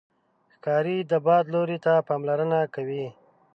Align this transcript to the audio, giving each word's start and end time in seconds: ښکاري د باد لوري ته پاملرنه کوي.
ښکاري 0.53 0.97
د 1.11 1.13
باد 1.25 1.45
لوري 1.53 1.77
ته 1.85 1.93
پاملرنه 2.07 2.59
کوي. 2.75 3.05